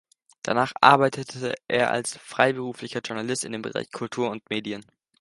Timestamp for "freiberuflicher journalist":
2.17-3.45